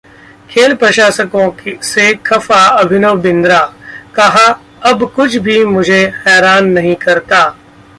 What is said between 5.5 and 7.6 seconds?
मुझे हैरान नहीं करता